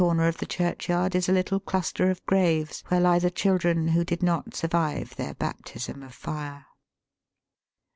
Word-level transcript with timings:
249 0.01 0.29
of 0.29 0.37
the 0.39 0.47
churchyard 0.47 1.13
is 1.13 1.29
a 1.29 1.31
little 1.31 1.59
cluster 1.59 2.09
of 2.09 2.25
graves 2.25 2.83
where 2.87 2.99
lie 2.99 3.19
the 3.19 3.29
children 3.29 3.89
who 3.89 4.03
did 4.03 4.23
not 4.23 4.55
survive 4.55 5.15
their 5.15 5.35
baptism 5.35 6.01
of 6.01 6.11
fire. 6.11 6.65